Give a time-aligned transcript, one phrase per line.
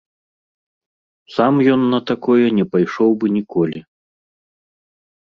[1.35, 3.79] Сам ён на такое не пайшоў бы ніколі.